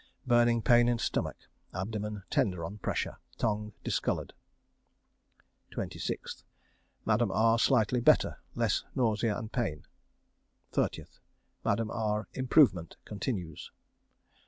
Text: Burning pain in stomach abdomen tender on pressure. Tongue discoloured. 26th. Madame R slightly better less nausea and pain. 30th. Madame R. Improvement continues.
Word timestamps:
Burning 0.25 0.63
pain 0.63 0.87
in 0.87 0.97
stomach 0.97 1.37
abdomen 1.75 2.23
tender 2.31 2.65
on 2.65 2.79
pressure. 2.79 3.17
Tongue 3.37 3.73
discoloured. 3.83 4.33
26th. 5.73 6.43
Madame 7.05 7.29
R 7.31 7.59
slightly 7.59 7.99
better 8.01 8.41
less 8.55 8.83
nausea 8.95 9.37
and 9.37 9.51
pain. 9.51 9.85
30th. 10.73 11.19
Madame 11.63 11.91
R. 11.91 12.27
Improvement 12.33 12.97
continues. 13.05 13.69